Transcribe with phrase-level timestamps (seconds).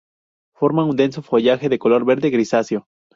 [0.55, 2.87] Forma un denso follaje de color verde grisáceo.